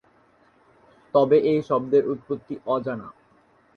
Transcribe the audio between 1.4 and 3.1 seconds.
এই শব্দের উৎপত্তি অজানা।